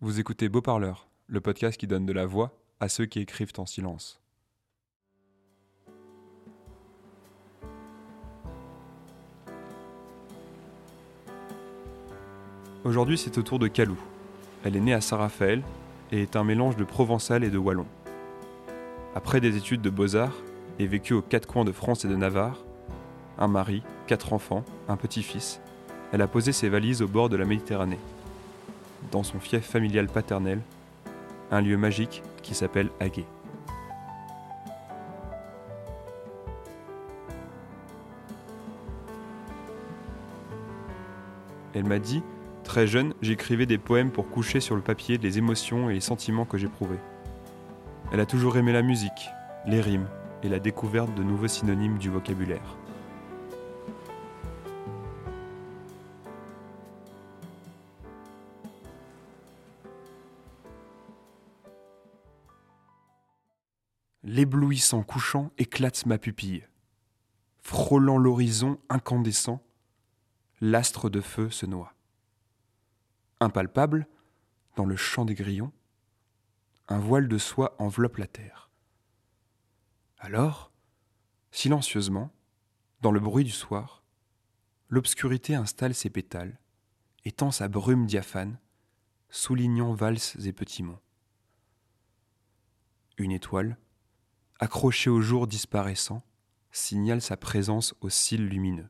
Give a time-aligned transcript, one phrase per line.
[0.00, 3.50] Vous écoutez Beau Parleur, le podcast qui donne de la voix à ceux qui écrivent
[3.58, 4.20] en silence.
[12.84, 13.98] Aujourd'hui, c'est au tour de Calou.
[14.62, 15.64] Elle est née à Saint-Raphaël
[16.12, 17.86] et est un mélange de provençal et de wallon.
[19.16, 20.36] Après des études de beaux-arts
[20.78, 22.62] et vécu aux quatre coins de France et de Navarre,
[23.36, 25.60] un mari, quatre enfants, un petit-fils,
[26.12, 27.98] elle a posé ses valises au bord de la Méditerranée,
[29.10, 30.60] dans son fief familial paternel,
[31.50, 33.26] un lieu magique qui s'appelle Aguet.
[41.74, 42.22] Elle m'a dit,
[42.64, 46.44] très jeune, j'écrivais des poèmes pour coucher sur le papier les émotions et les sentiments
[46.44, 46.98] que j'éprouvais.
[48.10, 49.28] Elle a toujours aimé la musique,
[49.66, 50.08] les rimes
[50.42, 52.76] et la découverte de nouveaux synonymes du vocabulaire.
[64.30, 66.68] L'éblouissant couchant éclate ma pupille.
[67.62, 69.64] Frôlant l'horizon incandescent,
[70.60, 71.94] l'astre de feu se noie.
[73.40, 74.06] Impalpable,
[74.76, 75.72] dans le champ des grillons,
[76.88, 78.68] un voile de soie enveloppe la terre.
[80.18, 80.72] Alors,
[81.50, 82.30] silencieusement,
[83.00, 84.02] dans le bruit du soir,
[84.90, 86.60] l'obscurité installe ses pétales,
[87.24, 88.58] étend sa brume diaphane,
[89.30, 91.00] soulignant valses et petits monts.
[93.16, 93.78] Une étoile,
[94.58, 96.22] accrochée au jour disparaissant,
[96.72, 98.88] signale sa présence aux cils lumineux.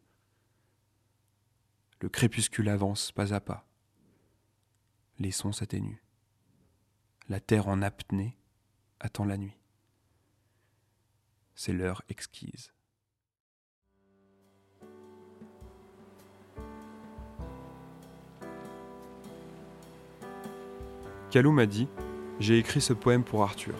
[2.00, 3.66] Le crépuscule avance pas à pas.
[5.19, 6.02] Les sons s'atténuent.
[7.28, 8.36] La terre en apnée
[9.00, 9.58] attend la nuit.
[11.55, 12.72] C'est l'heure exquise.
[21.30, 21.88] Calou m'a dit
[22.38, 23.75] J'ai écrit ce poème pour Arthur.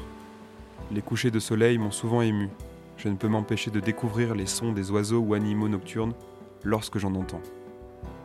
[0.91, 2.49] Les couchers de soleil m'ont souvent ému.
[2.97, 6.15] Je ne peux m'empêcher de découvrir les sons des oiseaux ou animaux nocturnes
[6.65, 7.43] lorsque j'en entends,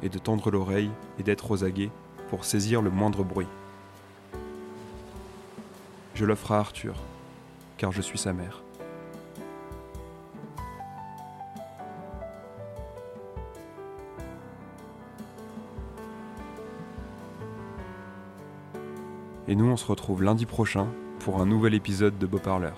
[0.02, 0.90] et de tendre l'oreille
[1.20, 1.92] et d'être aux aguets
[2.30, 3.48] pour saisir le moindre bruit.
[6.16, 6.96] Je l'offre à Arthur,
[7.76, 8.64] car je suis sa mère.
[19.50, 20.88] Et nous, on se retrouve lundi prochain
[21.20, 22.78] pour un nouvel épisode de Beau Parleur.